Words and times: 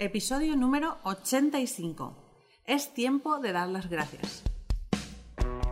Episodio 0.00 0.54
número 0.54 0.98
85. 1.02 2.14
Es 2.66 2.94
tiempo 2.94 3.40
de 3.40 3.50
dar 3.50 3.68
las 3.68 3.90
gracias. 3.90 4.44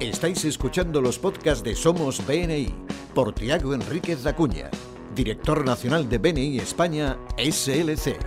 Estáis 0.01 0.45
escuchando 0.45 1.01
los 1.01 1.21
podcasts 1.21 1.63
de 1.63 1.77
Somos 1.77 2.27
BNI 2.27 2.75
por 3.15 3.33
Tiago 3.33 3.73
Enríquez 3.73 4.25
Dacuña, 4.25 4.69
director 5.15 5.65
nacional 5.65 6.09
de 6.09 6.19
BNI 6.19 6.59
España 6.59 7.17
SLC. 7.39 8.19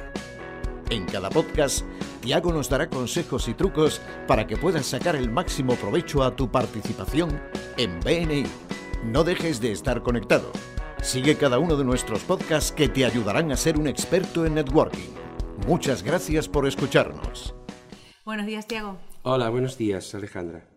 En 0.90 1.06
cada 1.06 1.30
podcast, 1.30 1.82
Tiago 2.22 2.54
nos 2.54 2.70
dará 2.70 2.90
consejos 2.90 3.50
y 3.50 3.54
trucos 3.54 4.00
para 4.26 4.48
que 4.48 4.56
puedas 4.56 4.86
sacar 4.86 5.18
el 5.18 5.30
máximo 5.30 5.76
provecho 5.76 6.24
a 6.24 6.34
tu 6.34 6.50
participación 6.50 7.42
en 7.76 8.00
BNI. 8.00 8.46
No 9.04 9.26
dejes 9.26 9.60
de 9.60 9.74
estar 9.74 10.02
conectado. 10.02 10.50
Sigue 11.02 11.36
cada 11.36 11.60
uno 11.60 11.76
de 11.76 11.84
nuestros 11.84 12.24
podcasts 12.24 12.72
que 12.72 12.88
te 12.88 13.04
ayudarán 13.04 13.52
a 13.52 13.58
ser 13.58 13.78
un 13.78 13.88
experto 13.88 14.46
en 14.46 14.54
networking. 14.54 15.29
Muchas 15.70 16.02
gracias 16.02 16.50
por 16.50 16.68
escucharnos. 16.68 17.54
Buenos 18.26 18.48
días, 18.48 18.66
Tiago. 18.66 18.98
Hola, 19.22 19.52
buenos 19.52 19.78
días, 19.78 20.16
Alejandra. 20.16 20.68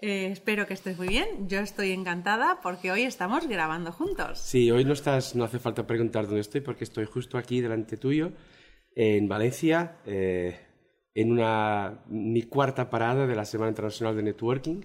Eh, 0.00 0.30
espero 0.32 0.66
que 0.66 0.74
estés 0.74 0.98
muy 0.98 1.06
bien. 1.06 1.46
Yo 1.46 1.60
estoy 1.60 1.92
encantada 1.92 2.58
porque 2.60 2.90
hoy 2.90 3.02
estamos 3.02 3.46
grabando 3.46 3.92
juntos. 3.92 4.40
Sí, 4.40 4.68
hoy 4.72 4.84
no 4.84 4.94
estás, 4.94 5.36
no 5.36 5.44
hace 5.44 5.60
falta 5.60 5.86
preguntar 5.86 6.24
dónde 6.24 6.40
estoy 6.40 6.60
porque 6.60 6.82
estoy 6.82 7.04
justo 7.04 7.38
aquí 7.38 7.60
delante 7.60 7.96
tuyo, 7.96 8.32
en 8.96 9.28
Valencia, 9.28 9.98
eh, 10.06 10.58
en 11.14 11.30
una 11.30 12.02
mi 12.08 12.42
cuarta 12.42 12.90
parada 12.90 13.28
de 13.28 13.36
la 13.36 13.44
Semana 13.44 13.68
Internacional 13.68 14.16
de 14.16 14.24
Networking, 14.24 14.80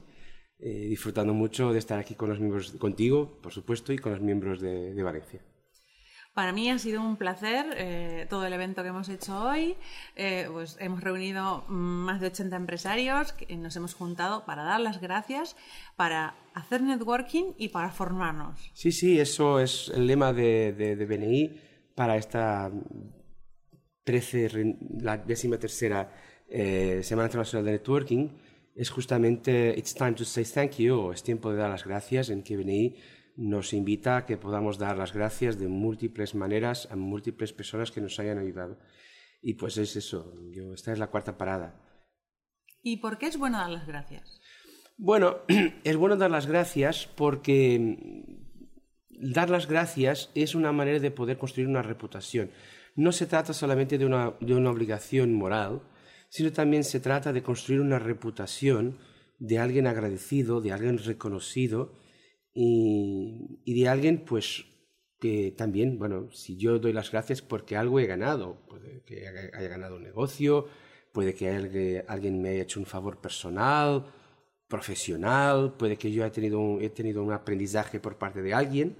eh, 0.59 0.85
disfrutando 0.87 1.33
mucho 1.33 1.73
de 1.73 1.79
estar 1.79 1.97
aquí 1.97 2.13
con 2.13 2.29
los 2.29 2.39
miembros, 2.39 2.73
contigo, 2.73 3.39
por 3.41 3.51
supuesto, 3.51 3.91
y 3.91 3.97
con 3.97 4.11
los 4.11 4.21
miembros 4.21 4.61
de, 4.61 4.93
de 4.93 5.01
Valencia. 5.01 5.41
Para 6.37 6.51
mí 6.51 6.69
ha 6.69 6.77
sido 6.77 7.01
un 7.01 7.17
placer 7.17 7.65
eh, 7.77 8.27
todo 8.29 8.45
el 8.45 8.53
evento 8.53 8.83
que 8.83 8.89
hemos 8.89 9.09
hecho 9.09 9.41
hoy. 9.41 9.75
Eh, 10.15 10.47
pues 10.51 10.77
hemos 10.79 11.01
reunido 11.01 11.63
más 11.67 12.21
de 12.21 12.27
80 12.27 12.55
empresarios, 12.55 13.33
que 13.33 13.57
nos 13.57 13.75
hemos 13.75 13.95
juntado 13.95 14.45
para 14.45 14.63
dar 14.63 14.79
las 14.79 15.01
gracias, 15.01 15.55
para 15.95 16.35
hacer 16.53 16.83
networking 16.83 17.53
y 17.57 17.69
para 17.69 17.89
formarnos. 17.89 18.69
Sí, 18.73 18.91
sí, 18.91 19.19
eso 19.19 19.59
es 19.59 19.91
el 19.95 20.05
lema 20.05 20.31
de, 20.31 20.73
de, 20.73 20.95
de 20.95 21.05
BNI 21.07 21.59
para 21.95 22.17
esta 22.17 22.71
13, 24.03 24.77
la 25.01 25.17
décima 25.17 25.57
tercera 25.57 26.13
eh, 26.47 26.99
Semana 27.01 27.29
Internacional 27.29 27.65
de 27.65 27.71
Networking. 27.71 28.29
Es 28.75 28.91
justamente 28.91 29.73
It's 29.75 29.95
time 29.95 30.13
to 30.13 30.23
say 30.23 30.43
thank 30.43 30.73
you, 30.77 30.99
o 30.99 31.13
es 31.13 31.23
tiempo 31.23 31.49
de 31.49 31.57
dar 31.57 31.71
las 31.71 31.83
gracias, 31.83 32.29
en 32.29 32.43
que 32.43 32.57
BNI 32.57 32.95
nos 33.37 33.73
invita 33.73 34.17
a 34.17 34.25
que 34.25 34.35
podamos 34.35 34.79
dar 34.79 34.97
las 34.97 35.13
gracias 35.13 35.59
de 35.59 35.67
múltiples 35.67 36.33
maneras 36.33 36.87
a 36.91 36.95
múltiples 36.95 37.53
personas 37.53 37.91
que 37.91 38.01
nos 38.01 38.19
hayan 38.19 38.39
ayudado. 38.39 38.79
Y 39.41 39.53
pues 39.53 39.77
es 39.77 39.95
eso, 39.95 40.33
yo, 40.49 40.73
esta 40.73 40.91
es 40.91 40.99
la 40.99 41.07
cuarta 41.07 41.37
parada. 41.37 41.79
¿Y 42.81 42.97
por 42.97 43.17
qué 43.17 43.27
es 43.27 43.37
bueno 43.37 43.59
dar 43.59 43.69
las 43.69 43.85
gracias? 43.85 44.41
Bueno, 44.97 45.37
es 45.83 45.95
bueno 45.95 46.17
dar 46.17 46.31
las 46.31 46.47
gracias 46.47 47.07
porque 47.15 47.97
dar 49.09 49.49
las 49.51 49.67
gracias 49.67 50.31
es 50.33 50.55
una 50.55 50.71
manera 50.71 50.99
de 50.99 51.11
poder 51.11 51.37
construir 51.37 51.69
una 51.69 51.83
reputación. 51.83 52.49
No 52.95 53.11
se 53.11 53.27
trata 53.27 53.53
solamente 53.53 53.99
de 53.99 54.05
una, 54.07 54.33
de 54.39 54.55
una 54.55 54.71
obligación 54.71 55.33
moral, 55.33 55.83
sino 56.29 56.51
también 56.51 56.83
se 56.83 56.99
trata 56.99 57.31
de 57.31 57.43
construir 57.43 57.81
una 57.81 57.99
reputación 57.99 58.97
de 59.37 59.59
alguien 59.59 59.85
agradecido, 59.85 60.61
de 60.61 60.71
alguien 60.71 60.97
reconocido, 60.97 61.93
y, 62.59 63.61
y, 63.65 63.79
de 63.79 63.87
alguien 63.87 64.25
pues 64.25 64.65
que 65.19 65.53
también, 65.55 65.99
bueno, 65.99 66.31
si 66.31 66.57
yo 66.57 66.79
doy 66.79 66.91
las 66.91 67.11
gracias 67.11 67.43
porque 67.43 67.77
algo 67.77 67.99
he 67.99 68.07
ganado, 68.07 68.65
puede 68.67 69.03
que 69.03 69.27
haya 69.27 69.67
ganado 69.67 69.97
un 69.97 70.03
negocio, 70.03 70.65
puede 71.11 71.35
que 71.35 71.49
alguien, 72.07 72.41
me 72.41 72.49
haya 72.49 72.63
hecho 72.63 72.79
un 72.79 72.87
favor 72.87 73.21
personal, 73.21 74.05
profesional, 74.67 75.75
puede 75.77 75.97
que 75.97 76.11
yo 76.11 76.23
haya 76.23 76.31
tenido 76.31 76.59
un, 76.59 76.81
he 76.81 76.89
tenido 76.89 77.23
un 77.23 77.31
aprendizaje 77.31 77.99
por 77.99 78.17
parte 78.17 78.41
de 78.41 78.55
alguien, 78.55 78.97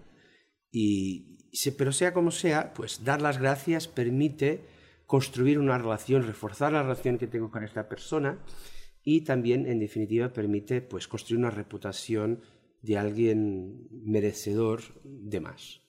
y, 0.72 1.40
pero 1.79 1.91
sea 1.91 2.13
como 2.13 2.29
sea, 2.29 2.73
pues 2.75 3.03
dar 3.03 3.23
las 3.23 3.40
gracias 3.40 3.88
permite 3.88 4.62
construir 5.07 5.57
una 5.57 5.79
relación, 5.79 6.28
reforzar 6.28 6.73
la 6.73 6.84
relación 6.84 7.17
que 7.17 7.25
tengo 7.25 7.50
con 7.50 7.63
esta 7.63 7.90
persona 7.90 8.38
y 9.03 9.22
también, 9.22 9.66
en 9.66 9.79
definitiva, 9.79 10.34
permite 10.34 10.81
pues 10.81 11.07
construir 11.07 11.40
una 11.40 11.50
reputación 11.50 12.41
de 12.82 12.98
alguien 12.98 13.88
merecedor 13.92 14.82
de 15.04 15.40
más. 15.40 15.82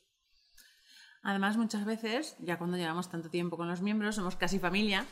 Además, 1.22 1.56
muchas 1.56 1.84
veces, 1.84 2.36
ya 2.40 2.58
cuando 2.58 2.76
llevamos 2.76 3.10
tanto 3.10 3.28
tiempo 3.28 3.56
con 3.56 3.68
los 3.68 3.82
miembros, 3.82 4.14
somos 4.14 4.36
casi 4.36 4.58
familia 4.58 5.04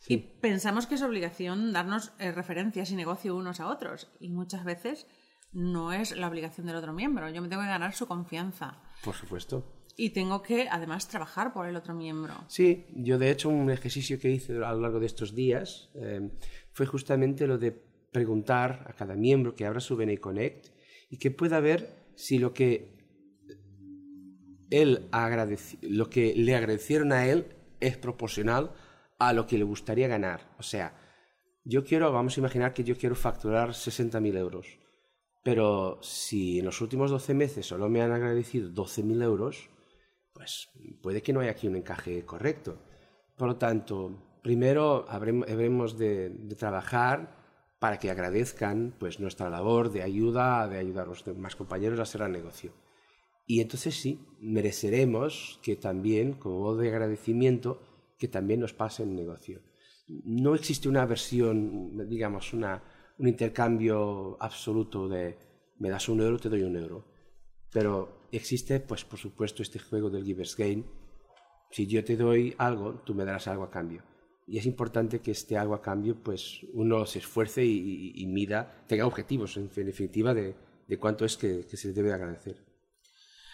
sí. 0.00 0.14
y 0.14 0.18
pensamos 0.18 0.86
que 0.86 0.96
es 0.96 1.02
obligación 1.02 1.72
darnos 1.72 2.12
eh, 2.18 2.32
referencias 2.32 2.90
y 2.90 2.96
negocio 2.96 3.36
unos 3.36 3.60
a 3.60 3.68
otros. 3.68 4.08
Y 4.18 4.30
muchas 4.30 4.64
veces 4.64 5.06
no 5.52 5.92
es 5.92 6.16
la 6.16 6.28
obligación 6.28 6.66
del 6.66 6.76
otro 6.76 6.92
miembro. 6.92 7.28
Yo 7.30 7.42
me 7.42 7.48
tengo 7.48 7.62
que 7.62 7.68
ganar 7.68 7.94
su 7.94 8.06
confianza. 8.06 8.82
Por 9.04 9.14
supuesto. 9.14 9.64
Y 9.96 10.10
tengo 10.10 10.42
que, 10.42 10.68
además, 10.70 11.08
trabajar 11.08 11.52
por 11.52 11.66
el 11.66 11.76
otro 11.76 11.94
miembro. 11.94 12.34
Sí, 12.48 12.86
yo 12.94 13.18
de 13.18 13.30
hecho 13.30 13.48
un 13.48 13.70
ejercicio 13.70 14.18
que 14.18 14.30
hice 14.30 14.54
a 14.54 14.72
lo 14.72 14.80
largo 14.80 14.98
de 14.98 15.06
estos 15.06 15.34
días 15.34 15.90
eh, 15.94 16.30
fue 16.72 16.86
justamente 16.86 17.46
lo 17.46 17.58
de 17.58 17.72
preguntar 18.12 18.86
a 18.88 18.92
cada 18.92 19.14
miembro 19.14 19.54
que 19.54 19.66
abra 19.66 19.80
su 19.80 19.96
BNI 19.96 20.16
Connect 20.16 20.79
y 21.10 21.18
que 21.18 21.30
pueda 21.30 21.60
ver 21.60 22.12
si 22.14 22.38
lo 22.38 22.54
que 22.54 22.96
él 24.70 25.08
lo 25.82 26.08
que 26.08 26.34
le 26.36 26.54
agradecieron 26.54 27.12
a 27.12 27.26
él 27.26 27.56
es 27.80 27.98
proporcional 27.98 28.72
a 29.18 29.32
lo 29.32 29.46
que 29.46 29.58
le 29.58 29.64
gustaría 29.64 30.08
ganar. 30.08 30.54
O 30.58 30.62
sea, 30.62 30.96
yo 31.64 31.84
quiero, 31.84 32.12
vamos 32.12 32.36
a 32.36 32.40
imaginar 32.40 32.72
que 32.72 32.84
yo 32.84 32.96
quiero 32.96 33.16
facturar 33.16 33.70
60.000 33.70 34.36
euros, 34.38 34.78
pero 35.42 35.98
si 36.02 36.60
en 36.60 36.64
los 36.64 36.80
últimos 36.80 37.10
12 37.10 37.34
meses 37.34 37.66
solo 37.66 37.88
me 37.88 38.00
han 38.00 38.12
agradecido 38.12 38.70
12.000 38.70 39.22
euros, 39.22 39.68
pues 40.32 40.70
puede 41.02 41.22
que 41.22 41.32
no 41.32 41.40
haya 41.40 41.50
aquí 41.50 41.66
un 41.66 41.76
encaje 41.76 42.24
correcto. 42.24 42.82
Por 43.36 43.48
lo 43.48 43.56
tanto, 43.56 44.38
primero 44.42 45.04
habremos 45.08 45.98
de, 45.98 46.30
de 46.30 46.54
trabajar 46.54 47.39
para 47.80 47.98
que 47.98 48.10
agradezcan 48.10 48.94
pues 48.98 49.18
nuestra 49.20 49.48
labor 49.48 49.90
de 49.90 50.02
ayuda, 50.02 50.68
de 50.68 50.78
ayudar 50.78 51.06
a 51.06 51.08
los 51.08 51.24
demás 51.24 51.56
compañeros 51.56 51.98
a 51.98 52.02
hacer 52.02 52.20
el 52.20 52.30
negocio. 52.30 52.72
Y 53.46 53.60
entonces 53.60 53.96
sí, 53.96 54.20
mereceremos 54.38 55.58
que 55.62 55.76
también, 55.76 56.34
como 56.34 56.60
modo 56.60 56.76
de 56.76 56.90
agradecimiento, 56.90 57.82
que 58.18 58.28
también 58.28 58.60
nos 58.60 58.74
pase 58.74 59.02
el 59.02 59.16
negocio. 59.16 59.62
No 60.08 60.54
existe 60.54 60.90
una 60.90 61.06
versión, 61.06 62.06
digamos, 62.06 62.52
un 62.52 63.26
intercambio 63.26 64.36
absoluto 64.38 65.08
de 65.08 65.38
me 65.78 65.88
das 65.88 66.08
un 66.10 66.20
euro, 66.20 66.38
te 66.38 66.50
doy 66.50 66.62
un 66.62 66.76
euro. 66.76 67.06
Pero 67.72 68.26
existe, 68.30 68.80
pues 68.80 69.06
por 69.06 69.18
supuesto, 69.18 69.62
este 69.62 69.78
juego 69.78 70.10
del 70.10 70.24
giver's 70.24 70.54
gain. 70.54 70.84
Si 71.70 71.86
yo 71.86 72.04
te 72.04 72.16
doy 72.16 72.54
algo, 72.58 73.00
tú 73.06 73.14
me 73.14 73.24
darás 73.24 73.48
algo 73.48 73.64
a 73.64 73.70
cambio 73.70 74.02
y 74.50 74.58
es 74.58 74.66
importante 74.66 75.20
que 75.20 75.30
este 75.30 75.56
algo 75.56 75.74
a 75.74 75.80
cambio, 75.80 76.16
pues 76.16 76.66
uno 76.72 77.06
se 77.06 77.20
esfuerce 77.20 77.64
y, 77.64 78.12
y, 78.16 78.22
y 78.22 78.26
mida, 78.26 78.82
tenga 78.88 79.06
objetivos 79.06 79.56
en, 79.56 79.70
definitiva 79.72 80.34
de, 80.34 80.56
de 80.88 80.98
cuánto 80.98 81.24
es 81.24 81.36
que, 81.36 81.64
que, 81.66 81.76
se 81.76 81.92
debe 81.92 82.12
agradecer. 82.12 82.56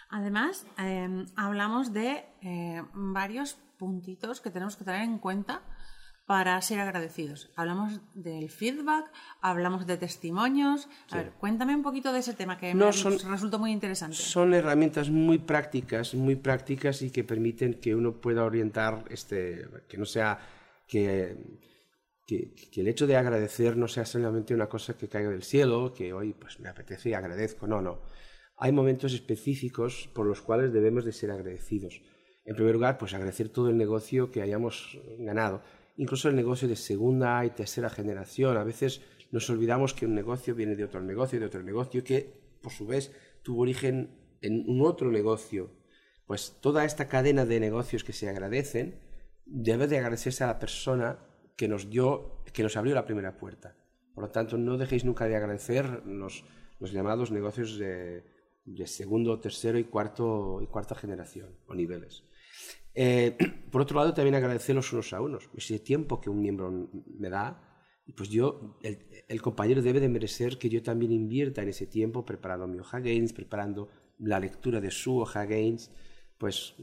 Además, 0.09 0.67
eh, 0.79 1.27
hablamos 1.37 1.93
de 1.93 2.25
eh, 2.41 2.83
varios 2.95 3.59
puntitos 3.77 4.41
que 4.41 4.51
tenemos 4.51 4.77
que 4.77 4.84
tener 4.84 5.03
en 5.03 5.19
cuenta 5.19 5.61
para 6.25 6.61
ser 6.62 6.81
agradecidos. 6.81 7.51
Hablamos 7.57 8.01
del 8.15 8.49
feedback, 8.49 9.13
hablamos 9.43 9.87
de 9.87 9.99
testimonios. 9.99 10.87
A 10.87 11.11
sí. 11.11 11.17
ver, 11.19 11.33
cuéntame 11.33 11.77
un 11.77 11.83
poquito 11.83 12.11
de 12.11 12.21
ese 12.21 12.33
tema 12.33 12.57
que 12.57 12.73
no, 12.73 12.87
me 12.87 12.93
son, 12.95 13.19
resultó 13.31 13.59
muy 13.59 13.71
interesante. 13.71 14.17
Son 14.17 14.55
herramientas 14.55 15.11
muy 15.11 15.39
prácticas, 15.39 16.15
muy 16.15 16.37
prácticas 16.37 17.03
y 17.03 17.11
que 17.11 17.23
permiten 17.23 17.75
que 17.75 17.95
uno 17.95 18.15
pueda 18.15 18.45
orientar, 18.45 19.05
este, 19.11 19.69
que 19.89 19.99
no 19.99 20.07
sea 20.07 20.56
que, 20.87 21.37
que, 22.27 22.81
el 22.81 22.89
hecho 22.89 23.07
de 23.07 23.16
agradecer 23.16 23.77
no 23.77 23.89
sea 23.89 24.05
solamente 24.05 24.55
una 24.55 24.69
cosa 24.69 24.97
que 24.97 25.09
caiga 25.09 25.31
del 25.31 25.43
cielo, 25.43 25.93
que 25.95 26.13
hoy 26.13 26.34
pues 26.34 26.60
me 26.60 26.69
apetece 26.69 27.10
y 27.10 27.15
agradezco, 27.15 27.66
no, 27.66 27.81
no. 27.81 28.03
Hay 28.57 28.72
momentos 28.72 29.13
específicos 29.13 30.09
por 30.15 30.27
los 30.27 30.41
cuales 30.41 30.72
debemos 30.72 31.05
de 31.05 31.13
ser 31.13 31.31
agradecidos. 31.31 32.01
En 32.45 32.55
primer 32.55 32.75
lugar, 32.75 32.97
pues 32.99 33.13
agradecer 33.13 33.49
todo 33.49 33.71
el 33.71 33.77
negocio 33.77 34.31
que 34.31 34.41
hayamos 34.41 34.99
ganado, 35.19 35.63
incluso 35.97 36.28
el 36.28 36.37
negocio 36.37 36.69
de 36.69 36.77
segunda 36.77 37.45
y 37.45 37.51
tercera 37.51 37.91
generación. 37.91 38.57
A 38.57 38.65
veces 38.65 39.03
nos 39.31 39.51
olvidamos 39.51 39.95
que 39.95 40.07
un 40.07 40.15
negocio 40.15 40.55
viene 40.55 40.77
de 40.77 40.84
otro 40.84 41.03
negocio, 41.03 41.39
de 41.39 41.47
otro 41.47 41.63
negocio, 41.63 42.03
que 42.05 42.33
por 42.63 42.72
su 42.72 42.87
vez 42.87 43.13
tuvo 43.43 43.63
origen 43.63 44.10
en 44.41 44.65
un 44.69 44.83
otro 44.83 45.10
negocio. 45.10 45.71
Pues 46.27 46.57
toda 46.60 46.84
esta 46.84 47.09
cadena 47.09 47.45
de 47.45 47.60
negocios 47.60 48.05
que 48.05 48.13
se 48.13 48.28
agradecen 48.28 49.06
debe 49.47 49.87
de 49.87 49.98
agradecerse 49.98 50.45
a 50.45 50.48
la 50.48 50.59
persona 50.59 51.19
que 51.57 51.69
nos 51.69 51.89
dio, 51.89 52.43
que 52.53 52.63
nos 52.63 52.77
abrió 52.77 52.95
la 52.95 53.07
primera 53.07 53.39
puerta. 53.39 53.77
Por 54.15 54.25
lo 54.25 54.31
tanto, 54.31 54.59
no 54.59 54.77
dejéis 54.77 55.04
nunca 55.04 55.27
de 55.27 55.37
agradecer 55.37 56.03
los, 56.07 56.45
los 56.78 56.93
llamados 56.93 57.31
negocios 57.31 57.78
de, 57.78 58.25
de, 58.65 58.87
segundo, 58.87 59.41
tercero 59.41 59.78
y 59.78 59.84
cuarto 59.84 60.60
y 60.63 60.66
cuarta 60.66 60.95
generación 60.95 61.57
o 61.66 61.75
niveles. 61.75 62.25
Eh, 62.95 63.37
por 63.71 63.83
otro 63.83 63.98
lado, 63.98 64.15
también 64.15 64.34
agradecer 64.34 64.75
los 64.75 64.93
unos 64.93 65.13
a 65.13 65.21
unos. 65.21 65.48
Ese 65.54 65.78
tiempo 65.78 66.21
que 66.21 66.31
un 66.31 66.41
miembro 66.41 66.91
me 67.19 67.31
da, 67.31 67.63
pues 68.16 68.28
yo, 68.28 68.78
el, 68.83 69.07
el, 69.28 69.43
compañero 69.43 69.83
debe 69.83 70.01
de 70.01 70.09
merecer 70.09 70.59
que 70.59 70.69
yo 70.69 70.83
también 70.83 71.13
invierta 71.13 71.63
en 71.63 71.69
ese 71.69 71.87
tiempo 71.87 72.25
preparando 72.25 72.66
mi 72.66 72.78
hoja 72.78 73.01
Gains, 73.01 73.33
preparando 73.33 73.89
la 74.19 74.41
lectura 74.41 74.81
de 74.81 74.91
su 74.91 75.19
hoja 75.19 75.45
Gains, 75.45 75.91
pues 76.39 76.75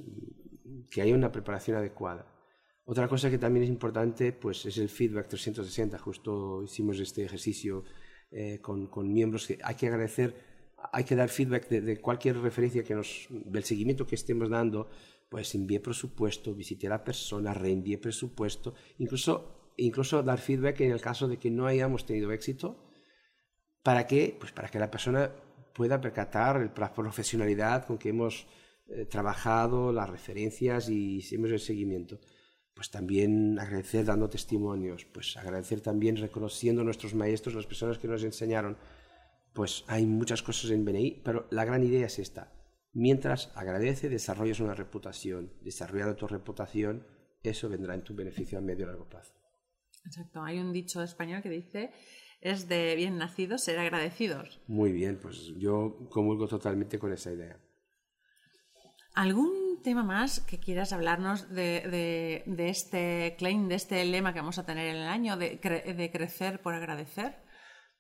que 0.89 1.01
haya 1.01 1.15
una 1.15 1.31
preparación 1.31 1.77
adecuada. 1.77 2.32
Otra 2.85 3.07
cosa 3.07 3.30
que 3.30 3.38
también 3.38 3.63
es 3.63 3.69
importante 3.69 4.33
pues, 4.33 4.65
es 4.65 4.77
el 4.77 4.89
feedback 4.89 5.27
360. 5.30 5.97
Justo 6.00 6.63
hicimos 6.63 7.00
este 7.00 7.24
ejercicio 7.24 7.85
eh, 8.30 8.59
con, 8.62 8.88
con, 8.88 9.12
miembros 9.12 9.47
que 9.47 9.57
hay 9.63 9.75
que 9.75 9.88
agradecer, 9.88 10.35
hay 10.91 11.06
que 11.06 11.15
dar 11.15 11.30
feedback 11.30 11.69
de, 11.69 11.81
de, 11.81 12.01
cualquier 12.01 12.38
referencia 12.39 12.83
que 12.83 12.94
nos, 12.94 13.27
del 13.30 13.63
seguimiento 13.63 14.06
que 14.06 14.15
estemos 14.15 14.50
dando, 14.50 14.89
pues 15.30 15.56
envíe 15.56 15.80
presupuesto, 15.80 16.53
visite 16.53 16.88
a 16.88 16.89
la 16.89 17.03
persona, 17.03 17.53
reenvíe 17.53 17.97
presupuesto, 17.97 18.74
incluso, 18.97 19.71
incluso 19.77 20.21
dar 20.21 20.39
feedback 20.39 20.81
en 20.81 20.91
el 20.91 21.00
caso 21.00 21.27
de 21.27 21.38
que 21.38 21.50
no 21.50 21.68
hayamos 21.68 22.06
tenido 22.06 22.31
éxito. 22.33 22.83
¿Para 23.81 24.07
qué? 24.07 24.36
Pues 24.38 24.51
para 24.51 24.68
que 24.68 24.79
la 24.79 24.91
persona 24.91 25.31
pueda 25.74 26.01
percatar 26.01 26.74
la 26.77 26.94
profesionalidad 26.94 27.86
con 27.86 27.97
que 27.97 28.09
hemos 28.09 28.45
eh, 28.88 29.06
trabajado, 29.06 29.94
las 29.94 30.09
referencias 30.09 30.89
y 30.89 31.18
hicimos 31.18 31.50
el 31.51 31.59
seguimiento 31.59 32.19
pues 32.74 32.90
también 32.90 33.60
agradecer 33.60 34.06
dando 34.06 34.30
testimonios, 34.30 35.06
pues 35.06 35.38
agradecer 35.38 35.81
también 35.81 36.18
reconociendo 36.18 36.81
a 36.81 36.86
nuestros 36.86 37.14
maestros, 37.14 37.56
las 37.56 37.68
personas 37.68 37.98
que 37.98 38.08
nos 38.08 38.24
enseñaron. 38.24 38.78
Pues 39.54 39.84
hay 39.88 40.06
muchas 40.06 40.42
cosas 40.42 40.72
en 40.72 40.84
BNI, 40.84 41.22
pero 41.24 41.48
la 41.52 41.66
gran 41.66 41.84
idea 41.84 42.08
es 42.08 42.18
esta. 42.18 42.52
Mientras 42.94 43.52
agradece, 43.56 44.10
desarrollas 44.10 44.60
una 44.60 44.74
reputación. 44.74 45.54
Desarrollando 45.62 46.16
tu 46.16 46.28
reputación, 46.28 47.06
eso 47.44 47.70
vendrá 47.70 47.94
en 47.94 48.04
tu 48.04 48.16
beneficio 48.16 48.58
a 48.58 48.62
medio 48.62 48.86
y 48.86 48.88
largo 48.88 49.08
plazo. 49.08 49.34
Exacto. 50.06 50.44
Hay 50.44 50.60
un 50.60 50.74
dicho 50.74 51.02
español 51.02 51.42
que 51.42 51.50
dice, 51.50 51.92
es 52.42 52.68
de 52.68 52.96
bien 52.96 53.18
nacidos 53.18 53.64
ser 53.64 53.80
agradecidos. 53.80 54.62
Muy 54.68 54.92
bien, 54.92 55.20
pues 55.22 55.54
yo 55.58 56.08
comulgo 56.10 56.48
totalmente 56.48 57.00
con 57.00 57.14
esa 57.14 57.31
idea. 57.31 57.60
¿Algún 59.13 59.81
tema 59.83 60.04
más 60.04 60.39
que 60.39 60.60
quieras 60.60 60.92
hablarnos 60.92 61.54
de, 61.54 62.44
este 62.57 63.36
claim, 63.38 63.68
de 63.68 63.75
este 63.75 64.04
lema 64.06 64.33
que 64.33 64.39
vamos 64.39 64.57
a 64.57 64.65
tener 64.65 64.88
en 64.88 65.01
el 65.04 65.07
año, 65.07 65.38
de, 65.38 65.60
crecer 66.12 66.62
por 66.62 66.74
agradecer? 66.74 67.36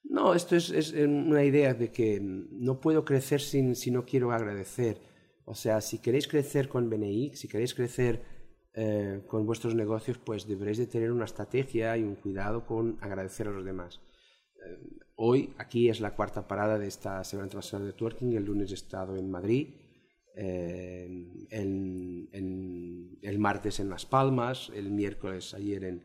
No, 0.03 0.33
esto 0.33 0.55
es, 0.55 0.71
es, 0.71 0.91
una 0.93 1.43
idea 1.43 1.75
de 1.75 1.91
que 1.91 2.19
no 2.19 2.79
puedo 2.79 3.05
crecer 3.05 3.41
sin, 3.41 3.75
si 3.75 3.91
no 3.91 4.05
quiero 4.05 4.31
agradecer. 4.31 5.01
O 5.45 5.53
sea, 5.53 5.81
si 5.81 5.99
queréis 5.99 6.27
crecer 6.27 6.67
con 6.67 6.89
BNI, 6.89 7.35
si 7.35 7.47
queréis 7.47 7.75
crecer 7.75 8.23
eh, 8.73 9.21
con 9.27 9.45
vuestros 9.45 9.75
negocios, 9.75 10.17
pues 10.17 10.47
deberéis 10.47 10.79
de 10.79 10.87
tener 10.87 11.11
una 11.11 11.25
estrategia 11.25 11.95
y 11.95 12.03
un 12.03 12.15
cuidado 12.15 12.65
con 12.65 12.97
agradecer 13.01 13.47
a 13.47 13.51
los 13.51 13.63
demás. 13.63 14.01
Eh, 14.55 14.79
hoy, 15.15 15.53
aquí 15.59 15.89
es 15.89 16.01
la 16.01 16.15
cuarta 16.15 16.47
parada 16.47 16.79
de 16.79 16.87
esta 16.87 17.23
Semana 17.23 17.45
Internacional 17.45 17.85
de 17.85 17.93
Networking. 17.93 18.31
El 18.33 18.45
lunes 18.45 18.71
he 18.71 18.75
estado 18.75 19.15
en 19.15 19.29
Madrid 19.29 19.82
eh, 20.35 21.05
en, 21.49 22.29
en, 22.31 23.19
el 23.21 23.39
martes 23.39 23.79
en 23.79 23.89
Las 23.89 24.05
Palmas, 24.05 24.71
el 24.73 24.91
miércoles 24.91 25.53
ayer 25.53 25.83
en, 25.83 26.03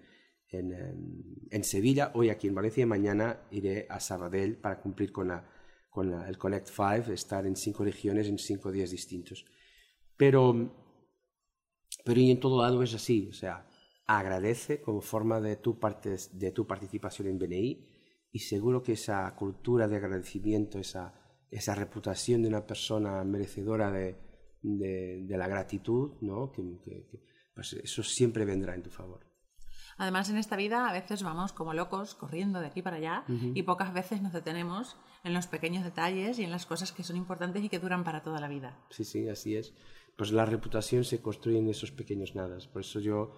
en, 0.51 1.65
Sevilla, 1.65 2.13
hoy 2.15 2.31
aquí 2.31 2.49
en 2.49 2.55
Valencia 2.55 2.83
y 2.83 2.87
mañana 2.87 3.41
iré 3.51 3.87
a 3.89 4.01
Sabadell 4.01 4.57
para 4.57 4.81
cumplir 4.81 5.13
con, 5.13 5.29
la, 5.29 5.49
con 5.91 6.11
la, 6.11 6.29
el 6.29 6.39
Connect 6.39 6.69
5, 6.69 7.13
estar 7.13 7.47
en 7.47 7.57
cinco 7.57 7.85
regiones 7.85 8.29
en 8.29 8.39
cinco 8.39 8.73
días 8.73 8.91
distintos. 8.91 9.45
Pero, 10.17 10.75
pero 12.05 12.21
y 12.21 12.31
en 12.31 12.41
todo 12.41 12.63
lado 12.63 12.83
es 12.83 12.95
así, 12.95 13.29
o 13.29 13.33
sea, 13.33 13.67
agradece 14.07 14.81
como 14.81 15.01
forma 15.01 15.41
de 15.41 15.57
tu, 15.57 15.79
parte, 15.79 16.17
de 16.33 16.51
tu 16.51 16.67
participación 16.67 17.29
en 17.29 17.39
BNI 17.39 17.87
y 18.33 18.39
seguro 18.41 18.83
que 18.83 18.93
esa 18.93 19.35
cultura 19.37 19.87
de 19.87 19.97
agradecimiento, 19.97 20.79
esa 20.79 21.15
esa 21.51 21.75
reputación 21.75 22.43
de 22.43 22.49
una 22.49 22.67
persona 22.67 23.25
merecedora 23.25 23.91
de, 23.91 24.17
de, 24.63 25.37
la 25.37 25.49
gratitud, 25.49 26.13
¿no? 26.21 26.53
Que, 26.53 27.09
pues 27.55 27.73
eso 27.73 28.03
siempre 28.03 28.45
vendrá 28.45 28.75
en 28.75 28.83
tu 28.83 28.91
favor. 28.91 29.27
Además, 29.97 30.31
en 30.31 30.37
esta 30.37 30.57
vida 30.57 30.89
a 30.89 30.93
veces 30.93 31.25
vamos 31.25 31.53
como 31.53 31.75
locos 31.75 32.15
corriendo 32.15 32.61
de 32.61 32.69
aquí 32.69 32.83
para 32.83 32.99
allá 32.99 33.25
y 33.27 33.65
pocas 33.65 33.93
veces 33.93 34.23
nos 34.23 34.33
detenemos 34.33 34.97
en 35.25 35.35
los 35.35 35.49
pequeños 35.49 35.83
detalles 35.83 36.39
y 36.39 36.45
en 36.45 36.53
las 36.53 36.67
cosas 36.67 36.93
que 36.93 37.03
son 37.03 37.17
importantes 37.17 37.65
y 37.65 37.69
que 37.69 37.81
duran 37.81 38.05
para 38.05 38.23
toda 38.23 38.41
la 38.41 38.47
vida. 38.47 38.79
Sí, 38.91 39.05
sí, 39.05 39.29
así 39.29 39.57
es. 39.57 39.75
Pues 40.17 40.31
la 40.31 40.47
reputación 40.47 41.03
se 41.03 41.21
construye 41.21 41.59
en 41.59 41.69
esos 41.69 41.91
pequeños 41.91 42.37
nadas. 42.37 42.69
Por 42.69 42.83
eso 42.83 43.01
yo 43.01 43.33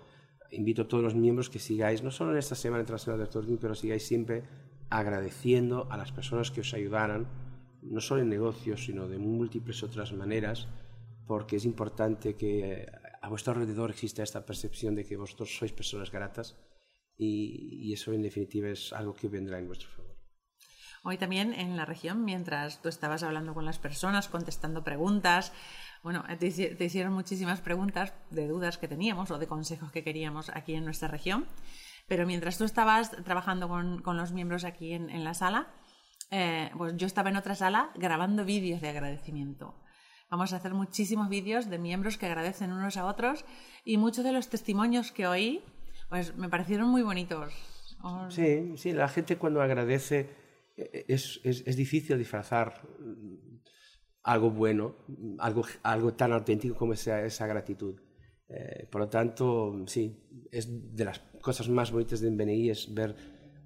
invito 0.51 0.83
a 0.83 0.89
todos 0.89 1.03
los 1.03 1.15
miembros 1.15 1.49
que 1.49 1.59
sigáis, 1.59 2.03
no 2.03 2.11
solo 2.11 2.33
en 2.33 2.39
esta 2.39 2.55
Semana 2.55 2.83
Internacional 2.83 3.19
de 3.19 3.25
Networking, 3.25 3.57
pero 3.57 3.75
sigáis 3.75 4.07
siempre 4.07 4.45
agradeciendo 4.91 5.89
a 5.91 5.97
las 5.97 6.13
personas 6.13 6.51
que 6.51 6.61
os 6.61 6.75
ayudaran 6.75 7.27
no 7.83 8.01
solo 8.01 8.23
en 8.23 8.29
negocios, 8.29 8.85
sino 8.85 9.09
de 9.09 9.19
múltiples 9.19 9.83
otras 9.83 10.13
maneras, 10.13 10.69
porque 11.27 11.57
es 11.57 11.65
importante 11.65 12.35
que 12.35 12.87
a 13.23 13.29
vuestro 13.29 13.53
alrededor 13.53 13.91
exista 13.91 14.23
esta 14.23 14.45
percepción 14.45 14.95
de 14.95 15.05
que 15.05 15.17
vosotros 15.17 15.57
sois 15.57 15.73
personas 15.73 16.11
gratas 16.11 16.57
y, 17.17 17.93
eso 17.93 18.13
en 18.13 18.23
definitiva 18.23 18.69
es 18.71 18.93
algo 18.93 19.15
que 19.15 19.29
vendrá 19.29 19.59
en 19.59 19.67
vuestro 19.67 19.91
favor. 19.91 20.17
Hoy 21.03 21.19
también 21.19 21.55
en 21.55 21.77
la 21.77 21.85
región, 21.85 22.25
mientras 22.25 22.83
tú 22.83 22.89
estabas 22.89 23.23
hablando 23.23 23.55
con 23.55 23.65
las 23.65 23.79
personas, 23.79 24.29
contestando 24.29 24.85
preguntas, 24.85 25.53
bueno, 26.03 26.25
te, 26.39 26.47
hicieron 26.47 27.13
muchísimas 27.13 27.61
preguntas 27.61 28.15
de 28.31 28.49
dudas 28.49 28.79
que 28.79 28.89
teníamos 28.89 29.31
o 29.31 29.39
de 29.39 29.47
consejos 29.47 29.93
que 29.93 30.05
queríamos 30.05 30.51
aquí 30.51 30.75
en 30.75 30.85
nuestra 30.85 31.09
región. 31.09 31.47
Pero 32.09 32.27
mientras 32.27 32.59
tú 32.59 32.65
estabas 32.65 33.11
trabajando 33.25 33.69
con, 33.69 34.03
con 34.03 34.17
los 34.17 34.33
miembros 34.33 34.65
aquí 34.65 34.93
en, 34.93 35.11
en 35.11 35.25
la 35.25 35.35
sala, 35.35 35.69
eh, 36.31 36.71
pues 36.77 36.97
yo 36.97 37.07
estaba 37.07 37.31
en 37.31 37.37
otra 37.37 37.55
sala 37.55 37.91
grabando 37.97 38.45
vídeos 38.45 38.81
de 38.81 38.89
agradecimiento. 38.89 39.75
Vamos 40.31 40.53
a 40.53 40.57
hacer 40.57 40.75
muchísimos 40.75 41.29
vídeos 41.29 41.69
de 41.69 41.79
miembros 41.79 42.17
que 42.17 42.27
agradecen 42.27 42.73
unos 42.73 42.97
a 42.97 43.07
otros 43.07 43.45
y 43.85 43.97
muchos 43.97 44.25
de 44.25 44.33
los 44.33 44.49
testimonios 44.49 45.11
que 45.11 45.27
oí 45.27 45.63
pues 46.09 46.37
me 46.37 46.49
parecieron 46.49 46.89
muy 46.89 47.03
bonitos. 47.03 47.53
Sí, 48.29 48.77
sí, 48.77 48.93
la 48.93 49.09
gente 49.09 49.37
cuando 49.37 49.61
agradece 49.61 50.31
eh, 50.77 51.05
es, 51.09 51.41
es, 51.45 51.63
es 51.67 51.77
difícil 51.77 52.17
disfrazar 52.17 52.81
mm, 52.99 53.61
algo 54.23 54.51
bueno, 54.51 54.97
algo, 55.39 55.65
algo 55.83 56.15
tan 56.15 56.33
auténtico 56.33 56.77
como 56.77 56.93
esa, 56.93 57.25
esa 57.25 57.47
gratitud. 57.47 58.01
Eh, 58.49 58.89
por 58.91 59.03
lo 59.03 59.09
tanto, 59.09 59.85
sí, 59.87 60.29
es 60.51 60.69
de 60.95 61.05
las 61.05 61.21
cosas 61.41 61.69
más 61.69 61.93
bonitas 61.93 62.21
de 62.21 62.31
BNI 62.31 62.71
es 62.71 62.93
ver 62.93 63.15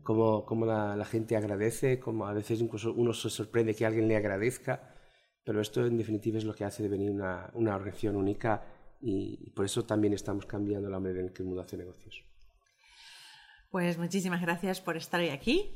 cómo, 0.04 0.44
cómo 0.44 0.66
la, 0.66 1.04
gente 1.04 1.36
agradece, 1.36 1.98
cómo 1.98 2.26
a 2.26 2.32
veces 2.32 2.60
incluso 2.60 2.92
uno 2.92 3.12
se 3.12 3.30
sorprende 3.30 3.74
que 3.74 3.84
alguien 3.84 4.06
le 4.06 4.16
agradezca, 4.16 4.94
pero 5.42 5.60
esto 5.60 5.84
en 5.84 5.98
definitiva 5.98 6.38
es 6.38 6.44
lo 6.44 6.54
que 6.54 6.64
hace 6.64 6.84
de 6.84 6.88
venir 6.88 7.10
una, 7.10 7.50
una 7.54 7.76
única 8.12 8.62
y, 9.00 9.50
por 9.50 9.64
eso 9.64 9.84
también 9.84 10.14
estamos 10.14 10.46
cambiando 10.46 10.88
la 10.88 11.00
manera 11.00 11.20
en 11.20 11.30
que 11.30 11.42
el 11.42 11.48
mundo 11.48 11.62
hace 11.62 11.76
negocios. 11.76 12.24
Pues 13.70 13.98
muchísimas 13.98 14.40
gracias 14.40 14.80
por 14.80 14.96
estar 14.96 15.20
hoy 15.20 15.30
aquí, 15.30 15.72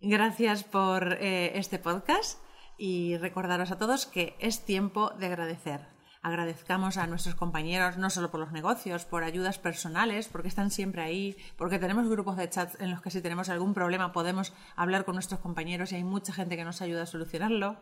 gracias 0.00 0.64
por 0.64 1.12
eh, 1.20 1.56
este 1.56 1.78
podcast 1.78 2.42
y 2.76 3.16
recordaros 3.18 3.70
a 3.70 3.78
todos 3.78 4.06
que 4.06 4.34
es 4.40 4.64
tiempo 4.64 5.10
de 5.10 5.26
agradecer 5.26 5.97
agradezcamos 6.28 6.96
a 6.96 7.06
nuestros 7.06 7.34
compañeros, 7.34 7.96
no 7.96 8.10
solo 8.10 8.30
por 8.30 8.40
los 8.40 8.52
negocios, 8.52 9.04
por 9.04 9.24
ayudas 9.24 9.58
personales, 9.58 10.28
porque 10.28 10.48
están 10.48 10.70
siempre 10.70 11.02
ahí, 11.02 11.36
porque 11.56 11.78
tenemos 11.78 12.08
grupos 12.08 12.36
de 12.36 12.48
chat 12.48 12.80
en 12.80 12.90
los 12.90 13.02
que 13.02 13.10
si 13.10 13.20
tenemos 13.20 13.48
algún 13.48 13.74
problema 13.74 14.12
podemos 14.12 14.52
hablar 14.76 15.04
con 15.04 15.14
nuestros 15.14 15.40
compañeros 15.40 15.92
y 15.92 15.96
hay 15.96 16.04
mucha 16.04 16.32
gente 16.32 16.56
que 16.56 16.64
nos 16.64 16.80
ayuda 16.82 17.02
a 17.02 17.06
solucionarlo 17.06 17.76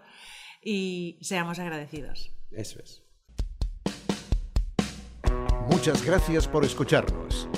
y 0.62 1.18
seamos 1.20 1.58
agradecidos. 1.58 2.32
Eso 2.50 2.78
es. 2.80 3.02
Muchas 5.70 6.04
gracias 6.04 6.48
por 6.48 6.64
escucharnos. 6.64 7.48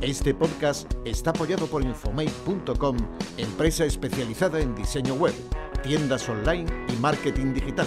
Este 0.00 0.34
podcast 0.34 0.92
está 1.04 1.30
apoyado 1.30 1.68
por 1.68 1.82
Infomate.com, 1.82 2.96
empresa 3.36 3.84
especializada 3.84 4.60
en 4.60 4.74
diseño 4.74 5.14
web, 5.14 5.34
tiendas 5.82 6.28
online 6.28 6.68
y 6.92 6.96
marketing 6.96 7.54
digital 7.54 7.86